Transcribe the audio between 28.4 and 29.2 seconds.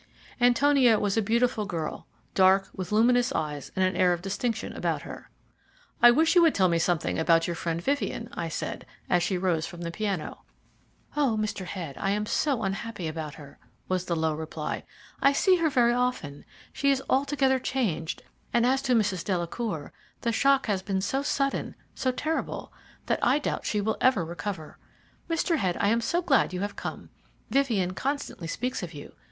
speaks of you.